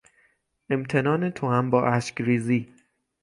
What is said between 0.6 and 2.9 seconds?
امتنان توام با اشکریزی